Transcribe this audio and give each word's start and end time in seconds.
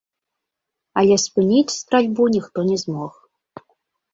Але 1.01 1.15
спыніць 1.25 1.75
стральбу 1.81 2.23
ніхто 2.37 2.59
не 2.71 2.77
змог. 2.85 3.13